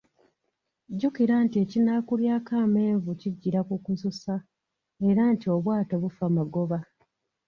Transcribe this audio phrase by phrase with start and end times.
[0.91, 4.35] Jjukira nti ekinaakulyako amenvu kijjira kukususa,
[5.09, 6.79] era nti obwato bufa magoba.